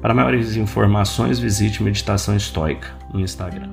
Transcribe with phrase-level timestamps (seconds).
[0.00, 3.68] Para maiores informações, visite Meditação Estoica no Instagram.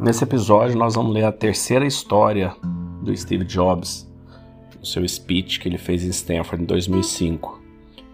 [0.00, 2.56] Nesse episódio, nós vamos ler a terceira história
[3.02, 4.10] do Steve Jobs,
[4.80, 7.60] o seu speech que ele fez em Stanford em 2005.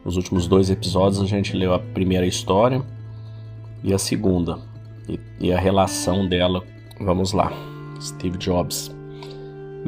[0.05, 2.83] Nos últimos dois episódios, a gente leu a primeira história
[3.85, 4.59] e a segunda,
[5.09, 6.65] e, e a relação dela.
[7.01, 7.53] Vamos lá,
[8.01, 8.98] Steve Jobs.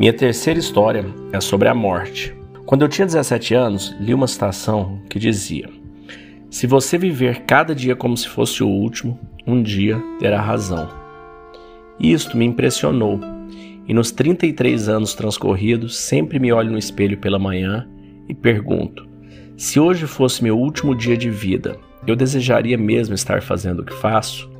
[0.01, 2.35] Minha terceira história é sobre a morte.
[2.65, 5.69] Quando eu tinha 17 anos, li uma citação que dizia:
[6.49, 10.89] Se você viver cada dia como se fosse o último, um dia terá razão.
[12.01, 13.21] Isto me impressionou,
[13.87, 17.87] e nos 33 anos transcorridos, sempre me olho no espelho pela manhã
[18.27, 19.07] e pergunto:
[19.55, 23.93] se hoje fosse meu último dia de vida, eu desejaria mesmo estar fazendo o que
[23.93, 24.51] faço?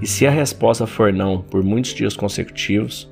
[0.00, 3.11] E se a resposta for não por muitos dias consecutivos,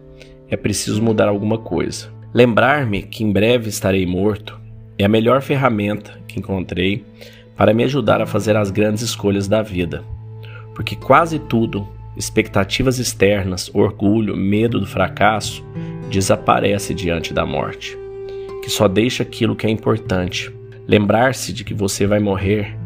[0.51, 2.13] é preciso mudar alguma coisa.
[2.35, 4.61] Lembrar-me que em breve estarei morto
[4.99, 7.05] é a melhor ferramenta que encontrei
[7.57, 10.03] para me ajudar a fazer as grandes escolhas da vida.
[10.75, 15.65] Porque quase tudo, expectativas externas, orgulho, medo do fracasso,
[16.11, 17.97] desaparece diante da morte,
[18.63, 20.53] que só deixa aquilo que é importante.
[20.87, 22.77] Lembrar-se de que você vai morrer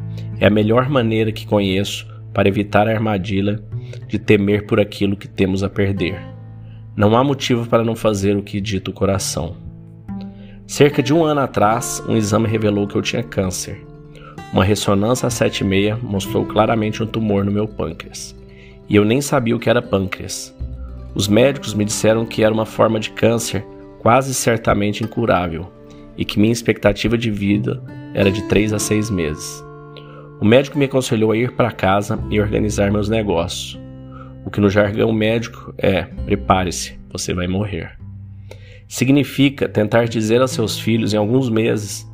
[0.40, 3.62] é a melhor maneira que conheço para evitar a armadilha
[4.08, 6.33] de temer por aquilo que temos a perder.
[6.96, 9.56] Não há motivo para não fazer o que dita o coração.
[10.64, 13.84] Cerca de um ano atrás, um exame revelou que eu tinha câncer.
[14.52, 18.32] Uma ressonância 7,6 mostrou claramente um tumor no meu pâncreas.
[18.88, 20.54] E eu nem sabia o que era pâncreas.
[21.16, 23.66] Os médicos me disseram que era uma forma de câncer
[23.98, 25.66] quase certamente incurável
[26.16, 27.82] e que minha expectativa de vida
[28.14, 29.64] era de 3 a 6 meses.
[30.40, 33.82] O médico me aconselhou a ir para casa e organizar meus negócios
[34.44, 37.96] o que no jargão médico é: prepare-se, você vai morrer.
[38.86, 42.06] Significa tentar dizer a seus filhos em alguns meses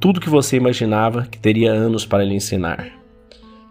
[0.00, 2.92] tudo que você imaginava que teria anos para lhe ensinar.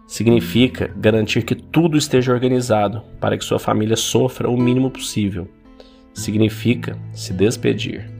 [0.08, 5.48] Significa garantir que tudo esteja organizado para que sua família sofra o mínimo possível.
[6.14, 8.10] Significa se despedir.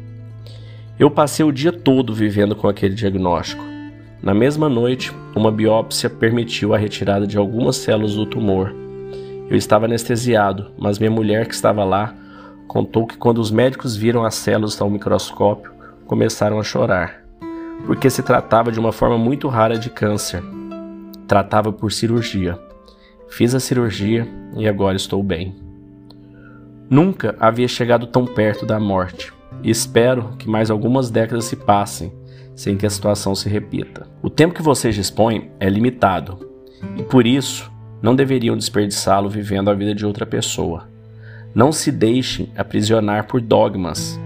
[0.99, 3.65] Eu passei o dia todo vivendo com aquele diagnóstico.
[4.23, 8.75] Na mesma noite, uma biópsia permitiu a retirada de algumas células do tumor
[9.49, 12.15] eu estava anestesiado, mas minha mulher que estava lá
[12.67, 15.73] contou que quando os médicos viram as células ao microscópio,
[16.07, 17.23] começaram a chorar,
[17.87, 20.43] porque se tratava de uma forma muito rara de câncer.
[21.27, 22.59] Tratava por cirurgia.
[23.29, 24.27] Fiz a cirurgia
[24.57, 25.57] e agora estou bem.
[26.89, 29.33] Nunca havia chegado tão perto da morte
[29.63, 32.13] e espero que mais algumas décadas se passem
[32.55, 34.07] sem que a situação se repita.
[34.23, 36.39] O tempo que vocês dispõem é limitado
[36.97, 37.71] e por isso
[38.03, 40.89] não deveriam desperdiçá-lo vivendo a vida de outra pessoa.
[41.55, 44.21] Não se deixem aprisionar por dogmas.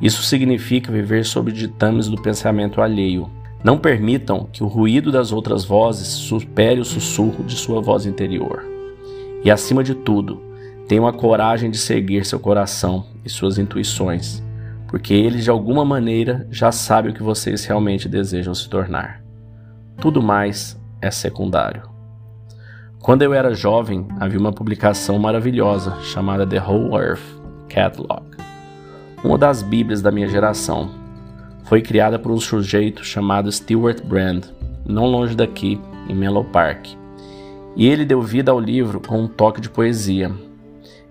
[0.00, 3.30] Isso significa viver sob ditames do pensamento alheio.
[3.62, 8.64] Não permitam que o ruído das outras vozes supere o sussurro de sua voz interior.
[9.44, 10.42] E acima de tudo,
[10.88, 14.42] tenham a coragem de seguir seu coração e suas intuições,
[14.88, 19.22] porque ele de alguma maneira já sabe o que vocês realmente desejam se tornar.
[20.00, 21.91] Tudo mais é secundário.
[23.02, 28.24] Quando eu era jovem, havia uma publicação maravilhosa chamada The Whole Earth Catalog,
[29.24, 30.88] uma das Bíblias da minha geração.
[31.64, 34.44] Foi criada por um sujeito chamado Stewart Brand,
[34.86, 36.90] não longe daqui, em Menlo Park.
[37.74, 40.30] E ele deu vida ao livro com um toque de poesia.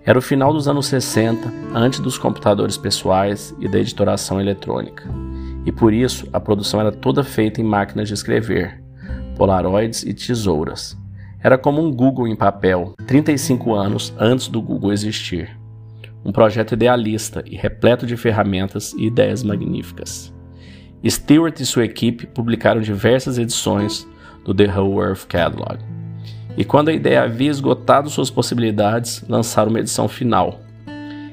[0.02, 5.04] Era o final dos anos 60, antes dos computadores pessoais e da editoração eletrônica.
[5.66, 8.82] E por isso a produção era toda feita em máquinas de escrever,
[9.36, 11.01] polaroids e tesouras.
[11.42, 15.58] Era como um Google em papel, 35 anos antes do Google existir.
[16.24, 20.32] Um projeto idealista e repleto de ferramentas e ideias magníficas.
[21.04, 24.06] Stewart e sua equipe publicaram diversas edições
[24.44, 25.80] do The Whole Earth Catalog.
[26.56, 30.60] E quando a ideia havia esgotado suas possibilidades, lançaram uma edição final.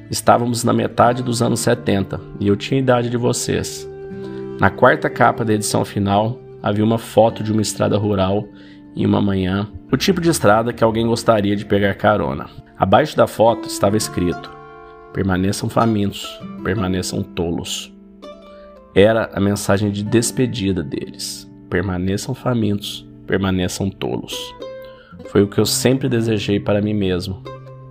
[0.10, 3.88] Estávamos na metade dos anos 70 e eu tinha a idade de vocês.
[4.60, 8.48] Na quarta capa da edição final havia uma foto de uma estrada rural
[8.95, 12.50] em uma manhã, o tipo de estrada que alguém gostaria de pegar carona.
[12.77, 14.50] Abaixo da foto estava escrito:
[15.13, 17.94] Permaneçam famintos, permaneçam tolos.
[18.95, 24.36] era a mensagem de despedida deles: permaneçam famintos, permaneçam tolos.
[25.25, 27.44] Foi o que eu sempre desejei para mim mesmo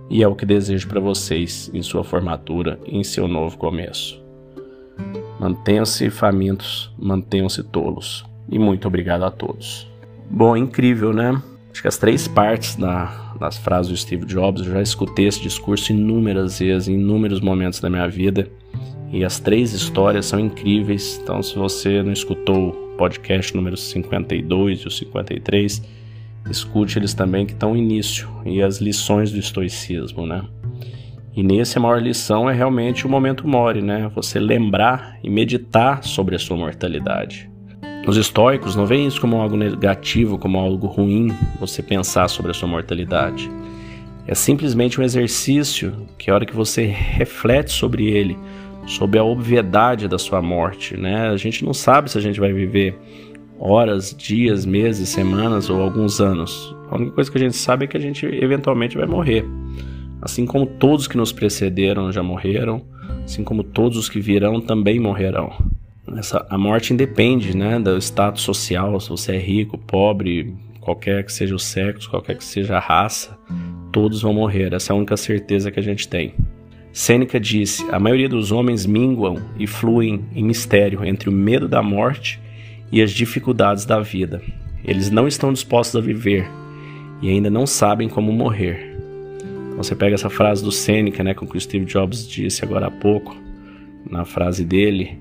[0.09, 4.21] e é o que desejo para vocês em sua formatura e em seu novo começo.
[5.39, 8.25] Mantenham-se famintos, mantenham-se tolos.
[8.51, 9.87] E muito obrigado a todos.
[10.29, 11.41] Bom, incrível, né?
[11.71, 15.41] Acho que as três partes da, das frases do Steve Jobs, eu já escutei esse
[15.41, 18.47] discurso inúmeras vezes, em inúmeros momentos da minha vida.
[19.11, 21.19] E as três histórias são incríveis.
[21.23, 25.81] Então, se você não escutou o podcast número 52 e o 53,
[26.49, 30.43] escute eles também que estão no início e as lições do estoicismo, né?
[31.35, 34.11] E nesse a maior lição é realmente o momento mori, né?
[34.13, 37.48] Você lembrar e meditar sobre a sua mortalidade.
[38.09, 42.55] Os estoicos não veem isso como algo negativo, como algo ruim, você pensar sobre a
[42.55, 43.51] sua mortalidade.
[44.25, 48.35] É simplesmente um exercício que a hora que você reflete sobre ele,
[48.87, 51.29] sobre a obviedade da sua morte, né?
[51.29, 52.97] A gente não sabe se a gente vai viver
[53.59, 56.75] horas, dias, meses, semanas ou alguns anos.
[56.89, 59.45] A única coisa que a gente sabe é que a gente eventualmente vai morrer.
[60.19, 62.81] Assim como todos que nos precederam já morreram,
[63.23, 65.53] assim como todos os que virão também morrerão.
[66.17, 71.31] Essa, a morte independe né, do status social, se você é rico, pobre, qualquer que
[71.31, 73.37] seja o sexo, qualquer que seja a raça,
[73.91, 74.73] todos vão morrer.
[74.73, 76.33] Essa é a única certeza que a gente tem.
[76.91, 81.83] Sêneca disse: a maioria dos homens minguam e fluem em mistério entre o medo da
[81.83, 82.39] morte
[82.91, 84.41] e as dificuldades da vida.
[84.83, 86.49] Eles não estão dispostos a viver
[87.21, 88.97] e ainda não sabem como morrer.
[89.67, 92.87] Então você pega essa frase do Sêneca, né, com que o Steve Jobs disse agora
[92.87, 93.35] há pouco,
[94.09, 95.19] na frase dele,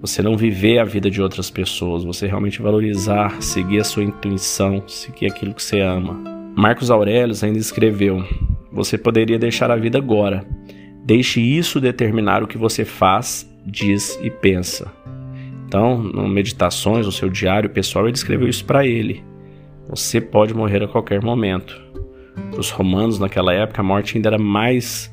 [0.00, 4.82] você não viver a vida de outras pessoas, você realmente valorizar, seguir a sua intuição,
[4.86, 6.14] seguir aquilo que você ama.
[6.56, 8.24] Marcos Aurelius ainda escreveu:
[8.72, 10.46] Você poderia deixar a vida agora.
[11.04, 14.90] Deixe isso determinar o que você faz, diz e pensa.
[15.66, 19.22] Então, no Meditações, no seu diário pessoal, ele escreveu isso para ele.
[19.88, 21.80] Você pode morrer a qualquer momento.
[22.50, 25.12] Para os romanos, naquela época, a morte ainda era mais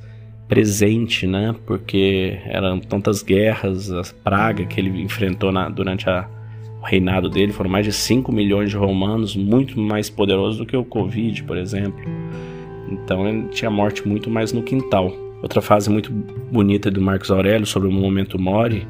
[0.52, 1.56] presente, né?
[1.66, 6.28] Porque eram tantas guerras, a praga que ele enfrentou na, durante a,
[6.82, 7.54] o reinado dele.
[7.54, 11.56] Foram mais de 5 milhões de romanos, muito mais poderosos do que o Covid, por
[11.56, 12.04] exemplo.
[12.90, 15.14] Então, ele tinha morte muito mais no quintal.
[15.42, 18.86] Outra frase muito bonita do Marcos Aurélio sobre o momento mori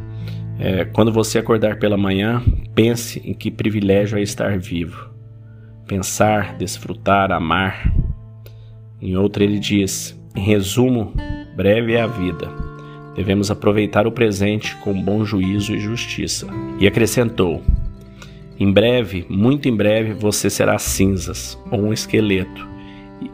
[0.60, 2.42] é, quando você acordar pela manhã,
[2.74, 5.12] pense em que privilégio é estar vivo.
[5.88, 7.94] Pensar, desfrutar, amar.
[9.00, 11.14] Em outra, ele diz: em resumo,
[11.56, 12.50] breve é a vida.
[13.16, 16.48] Devemos aproveitar o presente com bom juízo e justiça.
[16.80, 17.62] E acrescentou:
[18.60, 22.68] Em breve, muito em breve, você será cinzas, ou um esqueleto,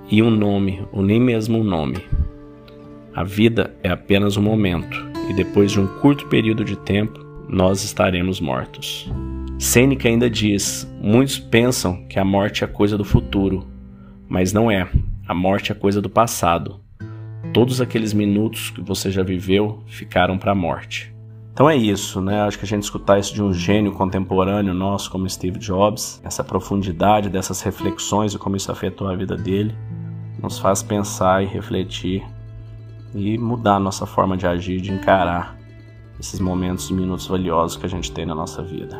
[0.10, 1.98] e um nome, ou nem mesmo um nome.
[3.14, 7.84] A vida é apenas um momento e depois de um curto período de tempo, nós
[7.84, 9.10] estaremos mortos.
[9.60, 13.68] Sêneca ainda diz: muitos pensam que a morte é coisa do futuro,
[14.28, 14.88] mas não é.
[15.28, 16.80] A morte é coisa do passado.
[17.54, 21.14] Todos aqueles minutos que você já viveu ficaram para a morte.
[21.52, 22.42] Então é isso, né?
[22.42, 26.44] Acho que a gente escutar isso de um gênio contemporâneo nosso como Steve Jobs, essa
[26.44, 29.76] profundidade dessas reflexões e como isso afetou a vida dele,
[30.40, 32.24] nos faz pensar e refletir
[33.16, 35.58] e mudar a nossa forma de agir, de encarar
[36.20, 39.00] esses momentos e minutos valiosos que a gente tem na nossa vida.